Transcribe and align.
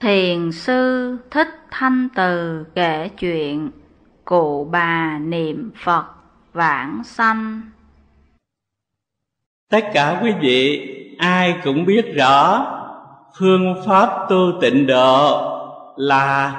Thiền 0.00 0.52
sư 0.52 1.16
Thích 1.30 1.48
Thanh 1.70 2.08
Từ 2.14 2.64
kể 2.74 3.08
chuyện 3.18 3.70
Cụ 4.24 4.68
bà 4.70 5.18
niệm 5.18 5.70
Phật 5.84 6.04
vãng 6.52 7.00
sanh. 7.04 7.60
Tất 9.70 9.84
cả 9.92 10.20
quý 10.22 10.32
vị, 10.40 10.88
ai 11.18 11.54
cũng 11.64 11.84
biết 11.84 12.14
rõ, 12.16 12.66
Phương 13.38 13.74
pháp 13.86 14.26
tu 14.30 14.52
tịnh 14.60 14.86
độ 14.86 15.42
là 15.96 16.52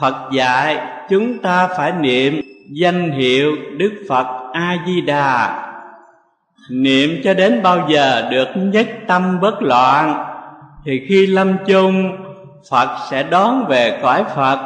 Phật 0.00 0.30
dạy 0.32 0.86
chúng 1.10 1.38
ta 1.38 1.68
phải 1.76 1.92
niệm 1.92 2.40
danh 2.70 3.10
hiệu 3.10 3.56
Đức 3.76 3.92
Phật 4.08 4.26
A-di-đà. 4.52 5.62
Niệm 6.70 7.10
cho 7.24 7.34
đến 7.34 7.62
bao 7.62 7.88
giờ 7.90 8.28
được 8.30 8.48
nhất 8.56 8.88
tâm 9.06 9.40
bất 9.40 9.62
loạn, 9.62 10.24
Thì 10.84 11.06
khi 11.08 11.26
lâm 11.26 11.56
chung 11.66 12.25
Phật 12.70 12.88
sẽ 13.10 13.22
đón 13.22 13.66
về 13.66 13.98
cõi 14.02 14.24
Phật, 14.34 14.58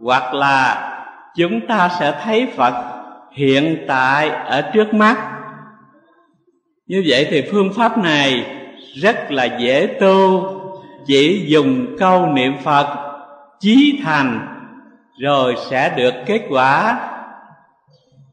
Hoặc 0.00 0.34
là 0.34 0.88
chúng 1.36 1.66
ta 1.66 1.88
sẽ 2.00 2.14
thấy 2.24 2.48
Phật 2.56 2.74
hiện 3.32 3.84
tại 3.88 4.28
ở 4.28 4.62
trước 4.62 4.94
mắt. 4.94 5.16
Như 6.86 7.04
vậy 7.06 7.26
thì 7.30 7.42
phương 7.52 7.72
pháp 7.72 7.98
này 7.98 8.46
rất 8.94 9.32
là 9.32 9.44
dễ 9.44 9.86
tu, 10.00 10.48
Chỉ 11.06 11.44
dùng 11.46 11.86
câu 11.98 12.26
niệm 12.26 12.56
Phật 12.62 12.86
chí 13.60 14.00
thành 14.04 14.48
Rồi 15.18 15.54
sẽ 15.70 15.92
được 15.96 16.14
kết 16.26 16.40
quả. 16.50 16.98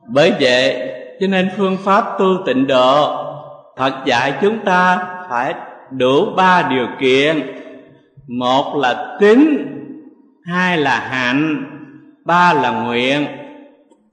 Bởi 0.07 0.33
vậy, 0.39 0.91
cho 1.19 1.27
nên 1.27 1.49
phương 1.57 1.77
pháp 1.83 2.03
tu 2.19 2.25
tịnh 2.45 2.67
độ 2.67 3.25
Phật 3.77 3.93
dạy 4.05 4.33
chúng 4.41 4.59
ta 4.65 5.07
phải 5.29 5.53
đủ 5.89 6.25
ba 6.35 6.61
điều 6.61 6.87
kiện. 6.99 7.55
Một 8.37 8.75
là 8.75 9.17
tín, 9.19 9.65
Hai 10.45 10.77
là 10.77 10.99
hạnh 10.99 11.65
Ba 12.25 12.53
là 12.53 12.71
nguyện. 12.71 13.27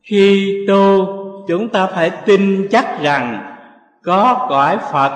Khi 0.03 0.55
tu 0.69 1.07
chúng 1.49 1.69
ta 1.69 1.87
phải 1.87 2.11
tin 2.11 2.69
chắc 2.71 3.03
rằng 3.03 3.57
Có 4.05 4.47
cõi 4.49 4.79
Phật 4.93 5.13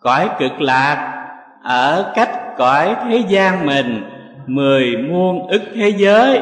Cõi 0.00 0.30
cực 0.38 0.60
lạc 0.60 1.24
Ở 1.62 2.12
cách 2.14 2.56
cõi 2.56 2.96
thế 3.04 3.24
gian 3.28 3.66
mình 3.66 4.02
Mười 4.46 4.96
muôn 4.96 5.48
ức 5.48 5.62
thế 5.74 5.88
giới. 5.88 6.40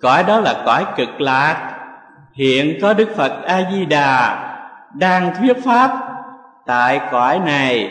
Cõi 0.00 0.24
đó 0.24 0.40
là 0.40 0.62
cõi 0.66 0.86
cực 0.96 1.20
lạc. 1.20 1.70
Hiện 2.34 2.78
có 2.82 2.94
đức 2.94 3.08
phật 3.16 3.42
a 3.46 3.70
di 3.72 3.84
đà 3.84 4.40
đang 4.94 5.34
thuyết 5.34 5.64
pháp 5.64 5.90
tại 6.66 7.00
cõi 7.10 7.38
này. 7.38 7.90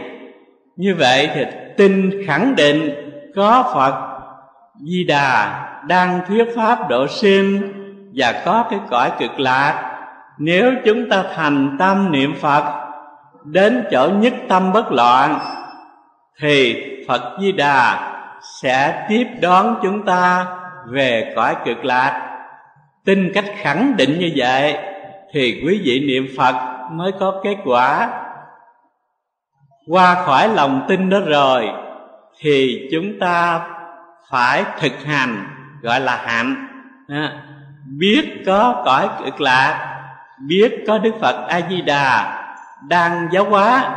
Như 0.76 0.96
vậy 0.96 1.30
thì 1.36 1.46
tin 1.78 2.24
khẳng 2.28 2.56
định 2.56 2.90
có 3.36 3.72
phật. 3.74 3.94
Di 4.86 5.04
đà 5.04 5.60
đang 5.88 6.20
thuyết 6.28 6.46
pháp 6.56 6.90
độ 6.90 7.08
sinh 7.08 7.74
và 8.16 8.42
có 8.46 8.66
cái 8.70 8.80
cõi 8.90 9.12
cực 9.20 9.40
lạc. 9.40 9.90
Nếu 10.38 10.72
chúng 10.86 11.10
ta 11.10 11.24
thành 11.36 11.76
tâm 11.80 12.12
niệm 12.12 12.36
phật, 12.42 12.64
đến 13.44 13.84
chỗ 13.92 14.10
nhất 14.10 14.34
tâm 14.50 14.74
bất 14.74 14.92
loạn, 14.92 15.40
thì 16.42 16.84
phật 17.08 17.38
di 17.42 17.52
đà 17.52 18.10
sẽ 18.62 19.06
tiếp 19.10 19.28
đón 19.42 19.80
chúng 19.84 20.06
ta 20.06 20.46
về 20.86 21.34
cõi 21.36 21.56
cực 21.66 21.86
lạc. 21.86 22.30
Tin 23.06 23.32
cách 23.34 23.46
khẳng 23.58 23.98
định 23.98 24.20
như 24.20 24.32
vậy 24.36 24.78
thì 25.34 25.62
quý 25.66 25.82
vị 25.84 26.06
niệm 26.08 26.28
phật 26.38 26.56
mới 26.92 27.12
có 27.20 27.42
kết 27.44 27.56
quả 27.66 28.10
qua 29.88 30.24
khỏi 30.26 30.50
lòng 30.50 30.86
tin 30.88 31.10
đó 31.10 31.20
rồi 31.20 31.70
thì 32.40 32.88
chúng 32.92 33.20
ta 33.20 33.62
phải 34.30 34.64
thực 34.80 35.04
hành 35.06 35.46
gọi 35.82 36.00
là 36.00 36.16
hạnh. 36.26 36.68
À, 37.08 37.32
biết 37.98 38.44
có 38.46 38.82
cõi 38.86 39.10
cực 39.26 39.42
lạc 39.42 39.90
biết 40.48 40.84
có 40.88 40.98
đức 40.98 41.12
phật 41.22 41.48
a 41.48 41.62
di 41.70 41.82
đà 41.82 42.40
đang 42.88 43.28
giáo 43.32 43.44
hóa. 43.44 43.96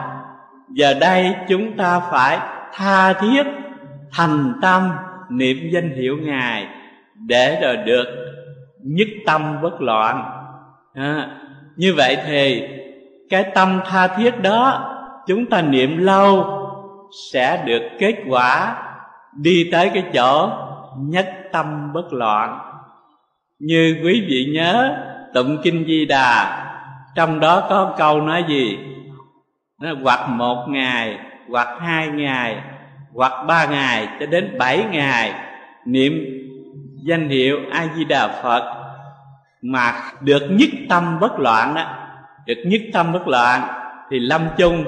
Giờ 0.70 0.94
đây 0.94 1.34
chúng 1.48 1.76
ta 1.76 2.00
phải 2.00 2.38
tha 2.72 3.12
thiết 3.12 3.42
thành 4.12 4.54
tâm 4.62 4.90
niệm 5.30 5.56
danh 5.72 5.90
hiệu 5.96 6.16
ngài 6.22 6.66
để 7.14 7.60
rồi 7.62 7.76
được 7.76 8.06
nhất 8.82 9.08
tâm 9.26 9.62
bất 9.62 9.80
loạn. 9.80 10.24
À, 10.94 11.28
như 11.76 11.94
vậy 11.96 12.18
thì 12.26 12.68
cái 13.30 13.44
tâm 13.54 13.80
tha 13.86 14.06
thiết 14.06 14.42
đó 14.42 14.92
chúng 15.26 15.46
ta 15.46 15.62
niệm 15.62 15.98
lâu 15.98 16.46
sẽ 17.32 17.62
được 17.66 17.82
kết 17.98 18.14
quả 18.28 18.76
đi 19.32 19.68
tới 19.72 19.90
cái 19.94 20.04
chỗ 20.14 20.50
nhất 20.98 21.34
tâm 21.52 21.92
bất 21.92 22.12
loạn. 22.12 22.58
Như 23.58 24.00
quý 24.04 24.24
vị 24.28 24.50
nhớ, 24.54 24.96
tụng 25.34 25.58
kinh 25.62 25.84
di 25.86 26.06
đà, 26.06 26.62
trong 27.14 27.40
đó 27.40 27.66
có 27.68 27.94
câu 27.98 28.20
nói 28.20 28.44
gì? 28.48 28.78
Nó 29.80 29.90
hoặc 30.02 30.28
một 30.28 30.66
ngày, 30.68 31.18
hoặc 31.50 31.68
hai 31.80 32.08
ngày, 32.08 32.62
hoặc 33.14 33.32
ba 33.46 33.66
ngày 33.66 34.08
cho 34.20 34.26
đến 34.26 34.58
bảy 34.58 34.84
ngày. 34.90 35.34
Niệm 35.86 36.12
danh 37.02 37.28
hiệu 37.28 37.58
a 37.72 37.86
di 37.96 38.04
đà 38.04 38.28
phật 38.42 38.76
mà 39.62 39.92
được 40.20 40.42
nhất 40.50 40.68
tâm 40.88 41.20
bất 41.20 41.38
loạn 41.38 41.74
đó 41.74 41.84
được 42.46 42.62
nhất 42.66 42.80
tâm 42.92 43.12
bất 43.12 43.28
loạn 43.28 43.60
thì 44.10 44.18
lâm 44.18 44.42
chung 44.56 44.84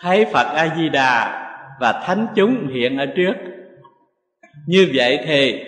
thấy 0.00 0.26
phật 0.32 0.46
a 0.54 0.74
di 0.76 0.88
đà 0.88 1.46
và 1.80 1.92
thánh 1.92 2.26
chúng 2.34 2.68
hiện 2.68 2.98
ở 2.98 3.06
trước. 3.06 3.32
Như 4.66 4.88
vậy 4.94 5.18
thì 5.26 5.64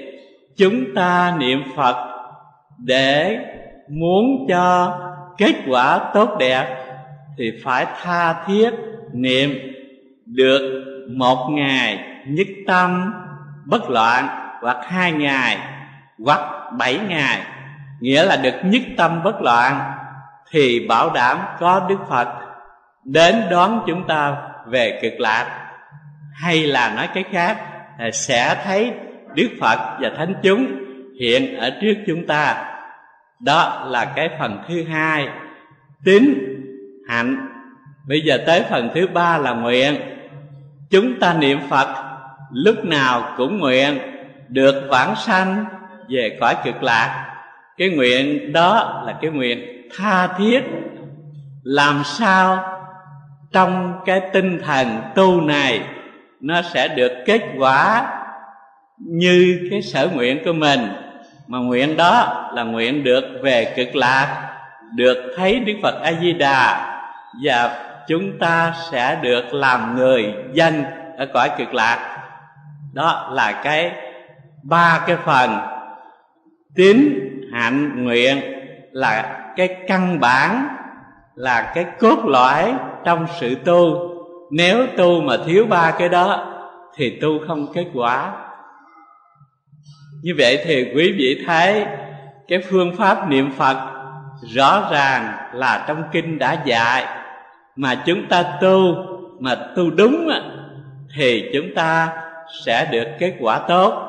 chúng 0.56 0.94
ta 0.94 1.34
niệm 1.38 1.62
phật 1.76 1.96
để 2.78 3.38
muốn 3.88 4.46
cho 4.48 4.98
kết 5.38 5.54
quả 5.68 6.00
tốt 6.14 6.36
đẹp 6.38 6.76
thì 7.38 7.52
phải 7.64 7.86
tha 8.02 8.44
thiết 8.46 8.70
niệm 9.12 9.50
được 10.26 10.84
một 11.16 11.48
ngày 11.50 11.98
nhất 12.26 12.46
tâm 12.66 13.12
bất 13.64 13.90
loạn 13.90 14.28
hoặc 14.60 14.76
hai 14.82 15.12
ngày 15.12 15.58
hoặc 16.24 16.72
bảy 16.78 16.98
ngày. 17.08 17.40
Nghĩa 18.00 18.24
là 18.24 18.36
được 18.36 18.54
nhất 18.64 18.82
tâm 18.96 19.22
bất 19.24 19.42
loạn 19.42 19.92
thì 20.50 20.86
bảo 20.88 21.10
đảm 21.10 21.38
có 21.60 21.86
đức 21.88 21.98
phật 22.08 22.28
đến 23.04 23.42
đón 23.50 23.84
chúng 23.86 24.06
ta 24.06 24.36
về 24.66 24.98
cực 25.02 25.20
lạc. 25.20 25.68
Hay 26.34 26.62
là 26.66 26.94
nói 26.96 27.08
cái 27.14 27.24
khác 27.32 27.60
à, 27.98 28.10
sẽ 28.12 28.62
thấy 28.64 28.92
đức 29.34 29.48
phật 29.60 29.98
và 30.00 30.10
thánh 30.16 30.34
chúng 30.42 30.66
hiện 31.20 31.56
ở 31.56 31.70
trước 31.80 31.94
chúng 32.06 32.26
ta. 32.26 32.64
Đó 33.40 33.86
là 33.88 34.04
cái 34.04 34.28
phần 34.38 34.58
thứ 34.68 34.84
hai, 34.84 35.28
tín 36.04 36.34
hạnh. 37.08 37.48
Bây 38.08 38.20
giờ 38.20 38.38
tới 38.46 38.64
phần 38.70 38.90
thứ 38.94 39.06
ba 39.06 39.38
là 39.38 39.52
nguyện. 39.52 39.96
Chúng 40.90 41.20
ta 41.20 41.34
niệm 41.34 41.60
phật, 41.68 41.88
lúc 42.52 42.84
nào 42.84 43.34
cũng 43.36 43.58
nguyện 43.58 43.98
được 44.48 44.86
vãng 44.88 45.16
sanh 45.16 45.64
về 46.08 46.36
cõi 46.40 46.56
cực 46.64 46.82
lạc. 46.82 47.34
Cái 47.76 47.88
nguyện 47.88 48.52
đó 48.52 49.02
là 49.06 49.18
cái 49.22 49.30
nguyện 49.30 49.88
tha 49.96 50.26
thiết. 50.26 50.60
Làm 51.62 52.02
sao 52.04 52.72
trong 53.52 54.00
cái 54.04 54.20
tinh 54.32 54.60
thần 54.64 55.00
tu 55.14 55.40
này, 55.40 55.80
nó 56.40 56.62
sẽ 56.62 56.88
được 56.88 57.12
kết 57.26 57.40
quả 57.58 58.06
như 58.98 59.68
cái 59.70 59.82
sở 59.82 60.08
nguyện 60.14 60.42
của 60.44 60.52
mình. 60.52 60.80
Mà 61.46 61.58
nguyện 61.58 61.96
đó 61.96 62.50
là 62.54 62.62
nguyện 62.62 63.04
được 63.04 63.24
về 63.42 63.72
cực 63.76 63.96
lạc, 63.96 64.48
được 64.94 65.34
thấy 65.36 65.60
đức 65.60 65.72
phật 65.82 66.00
a 66.02 66.12
di 66.12 66.32
đà 66.32 66.88
và 67.44 67.84
chúng 68.08 68.38
ta 68.38 68.74
sẽ 68.90 69.18
được 69.22 69.54
làm 69.54 69.96
người 69.96 70.34
danh 70.52 70.84
ở 71.18 71.26
cõi 71.34 71.50
cực 71.58 71.74
lạc. 71.74 72.18
Đó 72.92 73.30
là 73.32 73.52
cái 73.52 73.92
ba 74.62 75.00
cái 75.06 75.16
phần. 75.24 75.58
Tín, 76.74 77.18
hạnh, 77.52 78.04
nguyện 78.04 78.42
là 78.92 79.38
cái 79.56 79.76
căn 79.88 80.20
bản, 80.20 80.68
là 81.34 81.72
cái 81.74 81.84
cốt 81.98 82.18
lõi 82.24 82.74
trong 83.04 83.26
sự 83.40 83.54
tu. 83.54 84.08
Nếu 84.50 84.86
tu 84.96 85.20
mà 85.20 85.36
thiếu 85.46 85.66
ba 85.66 85.90
cái 85.98 86.08
đó, 86.08 86.48
thì 86.96 87.18
tu 87.20 87.38
không 87.46 87.72
kết 87.72 87.86
quả. 87.94 88.32
Như 90.22 90.34
vậy 90.38 90.62
thì 90.64 90.92
quý 90.94 91.14
vị 91.18 91.44
thấy 91.46 91.86
cái 92.48 92.58
phương 92.70 92.96
pháp 92.96 93.28
niệm 93.28 93.50
phật 93.56 93.76
rõ 94.54 94.88
ràng 94.92 95.32
là 95.52 95.84
trong 95.88 96.02
kinh 96.12 96.38
đã 96.38 96.62
dạy. 96.64 97.06
Mà 97.76 98.02
chúng 98.06 98.28
ta 98.28 98.58
tu 98.60 98.94
mà 99.38 99.54
tu 99.76 99.90
đúng 99.90 100.28
thì 101.16 101.50
chúng 101.54 101.74
ta 101.74 102.08
sẽ 102.64 102.88
được 102.92 103.06
kết 103.18 103.34
quả 103.40 103.58
tốt. 103.58 104.08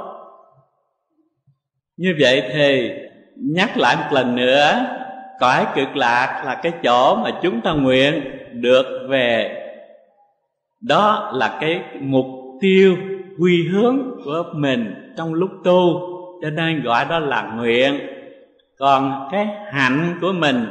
Như 1.98 2.16
vậy 2.19 2.44
thì 2.54 2.92
nhắc 3.36 3.78
lại 3.78 3.96
một 3.96 4.07
lần 4.12 4.36
nữa, 4.36 4.86
cõi 5.39 5.66
cực 5.75 5.96
lạc 5.96 6.44
là 6.46 6.56
cái 6.56 6.72
chỗ 6.84 7.16
mà 7.16 7.30
chúng 7.42 7.62
ta 7.62 7.72
nguyện 7.72 8.43
được 8.53 9.07
về. 9.09 9.59
Đó 10.81 11.31
là 11.33 11.57
cái 11.61 11.81
mục 12.00 12.25
tiêu, 12.61 12.97
quy 13.39 13.67
hướng 13.67 14.00
của 14.25 14.44
mình 14.53 15.13
trong 15.17 15.33
lúc 15.33 15.50
tu. 15.63 16.09
Cho 16.41 16.50
nên 16.50 16.83
gọi 16.83 17.05
đó 17.09 17.19
là 17.19 17.41
nguyện. 17.41 18.00
Còn 18.79 19.27
cái 19.31 19.47
hạnh 19.71 20.17
của 20.21 20.31
mình 20.31 20.65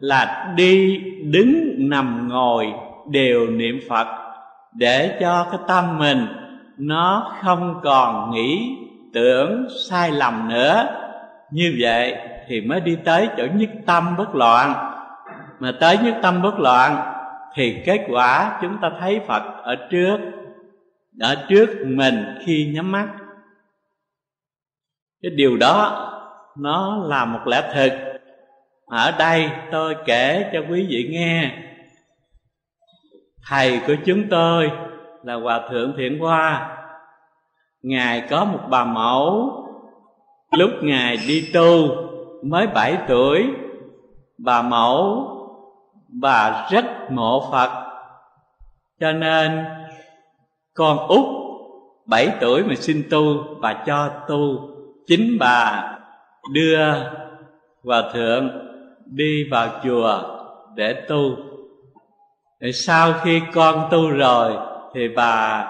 là 0.00 0.52
đi 0.56 0.98
đứng 1.22 1.74
nằm 1.78 2.28
ngồi 2.28 2.72
đều 3.10 3.46
niệm 3.50 3.80
phật, 3.88 4.06
để 4.72 5.16
cho 5.20 5.46
cái 5.50 5.60
tâm 5.68 5.98
mình 5.98 6.26
nó 6.78 7.32
không 7.42 7.80
còn 7.82 8.30
nghĩ, 8.30 8.76
tưởng 9.14 9.66
sai 9.88 10.10
lầm 10.10 10.48
nữa. 10.48 10.84
Như 11.50 11.76
vậy 11.80 12.16
thì 12.48 12.60
mới 12.60 12.80
đi 12.80 12.96
tới 13.04 13.28
chỗ 13.36 13.44
nhất 13.54 13.70
tâm 13.86 14.16
bất 14.18 14.34
loạn. 14.34 14.74
Mà 15.60 15.72
tới 15.80 15.98
nhất 16.04 16.14
tâm 16.22 16.42
bất 16.42 16.60
loạn 16.60 17.11
thì 17.54 17.82
kết 17.86 18.06
quả 18.08 18.58
chúng 18.62 18.76
ta 18.82 18.90
thấy 19.00 19.20
phật 19.26 19.42
ở 19.62 19.76
trước 19.90 20.18
ở 21.20 21.46
trước 21.48 21.68
mình 21.86 22.24
khi 22.44 22.70
nhắm 22.74 22.92
mắt. 22.92 23.08
Cái 25.22 25.30
điều 25.30 25.56
đó, 25.56 26.08
nó 26.58 27.04
là 27.06 27.24
một 27.24 27.40
lẽ 27.46 27.70
thực. 27.74 27.92
Ở 28.86 29.14
đây 29.18 29.50
tôi 29.72 29.96
kể 30.06 30.50
cho 30.52 30.60
quý 30.70 30.86
vị 30.90 31.08
nghe. 31.10 31.58
Thầy 33.48 33.80
của 33.86 33.94
chúng 34.06 34.28
tôi 34.30 34.70
là 35.22 35.34
hòa 35.34 35.68
thượng 35.70 35.94
thiện 35.96 36.18
hoa. 36.18 36.78
Ngài 37.82 38.26
có 38.30 38.44
một 38.44 38.60
bà 38.70 38.84
mẫu. 38.84 39.58
Lúc 40.50 40.70
ngài 40.82 41.16
đi 41.28 41.50
tu 41.54 41.88
mới 42.42 42.66
bảy 42.66 42.98
tuổi, 43.08 43.46
bà 44.38 44.62
mẫu 44.62 45.28
bà 46.20 46.66
rất 46.70 46.84
mộ 47.10 47.50
phật. 47.52 47.70
Cho 49.00 49.12
nên, 49.12 49.64
con 50.74 51.08
út 51.08 51.24
bảy 52.06 52.28
tuổi 52.40 52.64
mà 52.64 52.74
xin 52.74 53.02
tu 53.10 53.44
bà 53.60 53.74
cho 53.86 54.08
tu, 54.28 54.68
chính 55.06 55.36
bà 55.40 55.88
đưa 56.52 56.94
hòa 57.84 58.02
thượng 58.12 58.50
đi 59.06 59.48
vào 59.50 59.68
chùa 59.84 60.22
để 60.74 61.04
tu. 61.08 61.36
Để 62.60 62.72
sau 62.72 63.12
khi 63.22 63.42
con 63.54 63.88
tu 63.90 64.10
rồi, 64.10 64.56
thì 64.94 65.08
bà 65.16 65.66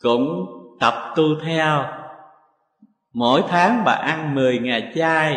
cũng 0.00 0.46
tập 0.80 0.94
tu 1.16 1.24
theo. 1.44 1.84
Mỗi 3.12 3.42
tháng 3.48 3.82
bà 3.84 3.92
ăn 3.92 4.34
mười 4.34 4.58
ngày 4.58 4.92
chay 4.94 5.34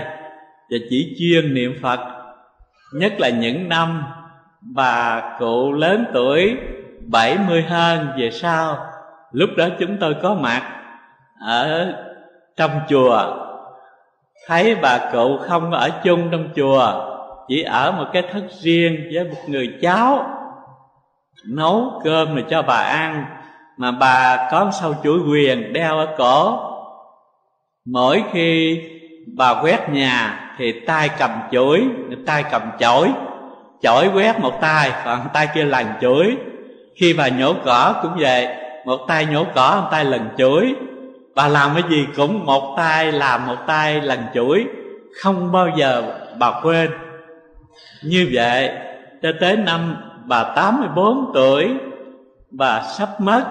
và 0.70 0.78
chỉ 0.90 1.16
chuyên 1.20 1.54
niệm 1.54 1.76
phật 1.82 2.15
nhất 2.94 3.14
là 3.18 3.30
những 3.30 3.70
năm 3.70 4.04
bà 4.62 5.22
cụ 5.40 5.72
lớn 5.72 6.06
tuổi 6.14 6.58
bảy 7.08 7.38
mươi 7.48 7.62
hơn 7.62 8.08
về 8.18 8.32
sau, 8.32 8.78
lúc 9.32 9.50
đó 9.58 9.68
chúng 9.80 9.98
tôi 10.00 10.16
có 10.22 10.34
mặt 10.34 10.72
ở 11.42 11.94
trong 12.58 12.72
chùa. 12.90 13.38
Thấy 14.48 14.76
bà 14.76 15.10
cụ 15.14 15.38
không 15.38 15.72
ở 15.72 15.90
chung 16.04 16.28
trong 16.32 16.50
chùa, 16.56 17.12
chỉ 17.48 17.64
ở 17.64 17.92
một 17.92 18.06
cái 18.14 18.24
thất 18.34 18.44
riêng 18.62 19.10
với 19.14 19.24
một 19.24 19.40
người 19.48 19.78
cháu 19.82 20.26
nấu 21.46 22.02
cơm 22.04 22.36
rồi 22.36 22.46
cho 22.50 22.62
bà 22.62 22.76
ăn, 22.76 23.26
mà 23.78 23.92
bà 23.92 24.48
có 24.52 24.72
sâu 24.82 24.96
chuỗi 25.04 25.20
quyền 25.20 25.74
đeo 25.74 25.98
ở 25.98 26.16
cổ. 26.18 26.60
Mỗi 27.86 28.24
khi 28.32 28.82
bà 29.34 29.62
quét 29.62 29.90
nhà 29.90 30.40
thì 30.58 30.80
tay 30.80 31.10
cầm 31.20 31.30
chổi, 31.52 31.84
tay 32.26 32.44
cầm 32.52 32.62
chổi. 32.80 33.10
Chổi 33.82 34.10
quét 34.14 34.40
một 34.40 34.62
tay, 34.62 34.92
còn 35.06 35.20
tay 35.34 35.48
kia 35.56 35.64
lần 35.64 35.86
chổi. 36.02 36.38
Khi 36.96 37.14
bà 37.14 37.28
nhổ 37.28 37.54
cỏ 37.66 37.96
cũng 38.02 38.12
vậy, 38.20 38.48
một 38.86 38.98
tay 39.08 39.26
nhổ 39.26 39.46
cỏ, 39.56 39.80
một 39.82 39.88
tay 39.92 40.06
lần 40.06 40.30
chổi. 40.38 40.76
Bà 41.36 41.48
làm 41.48 41.70
cái 41.74 41.84
gì 41.90 42.08
cũng 42.16 42.46
một 42.46 42.74
tay 42.78 43.12
làm 43.12 43.48
một 43.48 43.56
tay 43.68 44.02
lần 44.02 44.20
chổi, 44.34 44.66
không 45.22 45.52
bao 45.52 45.70
giờ 45.78 46.04
bà 46.40 46.52
quên. 46.62 46.92
Như 48.04 48.30
vậy, 48.32 48.70
cho 49.22 49.32
tới 49.40 49.58
năm 49.58 49.96
bà 50.26 50.44
84 50.44 51.32
tuổi, 51.34 51.70
bà 52.52 52.82
sắp 52.82 53.10
mất, 53.20 53.44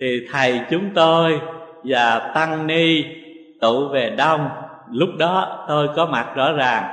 thì 0.00 0.26
thầy 0.32 0.60
chúng 0.70 0.90
tôi 0.94 1.40
và 1.84 2.18
tăng 2.34 2.66
ni 2.66 3.04
tụ 3.60 3.88
về 3.88 4.10
đông 4.16 4.48
lúc 4.92 5.08
đó 5.18 5.64
tôi 5.68 5.88
có 5.96 6.06
mặt 6.06 6.26
rõ 6.34 6.52
ràng. 6.52 6.84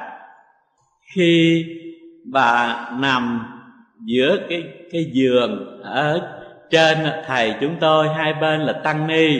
Khi 1.16 1.66
bà 2.32 2.76
nằm 3.00 3.46
giữa 4.06 4.38
cái 4.50 4.64
cái 4.92 5.06
giường 5.14 5.82
ở 5.84 6.22
trên 6.70 6.98
thầy 7.28 7.56
chúng 7.62 7.76
tôi, 7.80 8.08
hai 8.18 8.34
bên 8.34 8.62
là 8.62 8.74
tăng 8.74 9.08
ni, 9.08 9.40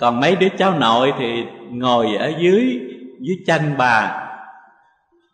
còn 0.00 0.20
mấy 0.20 0.36
đứa 0.36 0.48
cháu 0.58 0.78
nội 0.78 1.12
thì 1.18 1.44
ngồi 1.70 2.16
ở 2.16 2.32
dưới 2.38 2.80
dưới 3.20 3.36
chân 3.46 3.60
bà. 3.78 4.24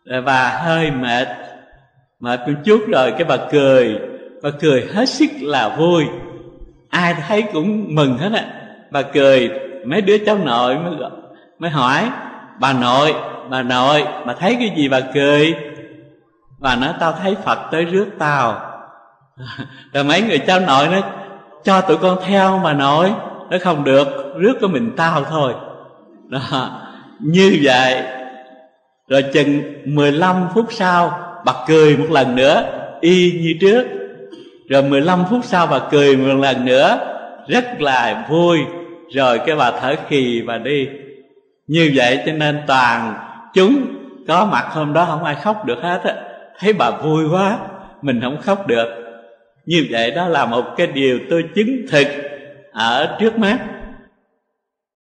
Rồi 0.05 0.21
bà 0.21 0.49
hơi 0.49 0.91
mệt 0.91 1.27
mệt 2.19 2.39
một 2.47 2.53
chút 2.65 2.85
rồi 2.87 3.11
cái 3.11 3.23
bà 3.23 3.37
cười 3.51 3.99
bà 4.43 4.49
cười 4.59 4.85
hết 4.93 5.09
sức 5.09 5.29
là 5.41 5.75
vui. 5.77 6.05
Ai 6.89 7.15
thấy 7.27 7.43
cũng 7.53 7.95
mừng 7.95 8.17
hết 8.17 8.31
á. 8.33 8.45
Bà 8.91 9.01
cười, 9.01 9.49
mấy 9.85 10.01
đứa 10.01 10.17
cháu 10.17 10.37
nội 10.37 10.75
mới 10.75 11.09
mới 11.59 11.69
hỏi 11.69 12.09
bà 12.59 12.73
nội 12.73 13.15
bà 13.49 13.61
nội, 13.61 14.05
bà 14.25 14.33
thấy 14.33 14.55
cái 14.59 14.71
gì 14.75 14.89
bà 14.89 14.99
cười? 14.99 15.55
Bà 16.59 16.75
nói, 16.75 16.93
tao 16.99 17.11
thấy 17.11 17.35
phật 17.45 17.59
tới 17.71 17.85
rước 17.85 18.07
tao. 18.19 18.71
Rồi 19.93 20.03
mấy 20.03 20.21
người 20.21 20.39
cháu 20.39 20.59
nội 20.59 20.87
nói, 20.87 21.03
cho 21.63 21.81
tụi 21.81 21.97
con 21.97 22.17
theo 22.27 22.61
bà 22.63 22.73
nội. 22.73 23.13
Nó 23.49 23.57
không 23.61 23.83
được, 23.83 24.35
rước 24.37 24.53
có 24.61 24.67
mình 24.67 24.91
tao 24.97 25.23
thôi. 25.23 25.53
Đó, 26.29 26.69
như 27.19 27.59
vậy. 27.63 28.03
Rồi 29.09 29.21
chừng 29.33 29.61
15 29.85 30.47
phút 30.53 30.65
sau, 30.69 31.19
bà 31.45 31.53
cười 31.67 31.97
một 31.97 32.07
lần 32.09 32.35
nữa, 32.35 32.63
y 33.01 33.31
như 33.31 33.53
trước. 33.61 33.85
Rồi 34.69 34.83
15 34.83 35.23
phút 35.29 35.39
sau 35.43 35.67
bà 35.67 35.79
cười 35.79 36.17
một 36.17 36.33
lần 36.33 36.65
nữa, 36.65 36.97
rất 37.47 37.81
là 37.81 38.25
vui. 38.29 38.59
Rồi 39.13 39.39
cái 39.45 39.55
bà 39.55 39.71
thở 39.71 39.95
khì 40.07 40.41
bà 40.41 40.57
đi 40.57 40.87
như 41.67 41.91
vậy 41.95 42.19
cho 42.25 42.31
nên 42.31 42.61
toàn 42.67 43.13
chúng 43.53 43.85
có 44.27 44.45
mặt 44.45 44.65
hôm 44.69 44.93
đó 44.93 45.05
không 45.05 45.23
ai 45.23 45.35
khóc 45.35 45.65
được 45.65 45.77
hết 45.81 46.01
á. 46.03 46.15
Thấy 46.59 46.73
bà 46.73 46.91
vui 46.91 47.25
quá, 47.31 47.57
mình 48.01 48.21
không 48.21 48.41
khóc 48.41 48.67
được. 48.67 48.87
Như 49.65 49.87
vậy 49.89 50.11
đó 50.11 50.27
là 50.27 50.45
một 50.45 50.65
cái 50.77 50.87
điều 50.87 51.19
tôi 51.29 51.43
chứng 51.55 51.75
thực 51.89 52.07
ở 52.71 53.17
trước 53.19 53.37
mắt. 53.37 53.57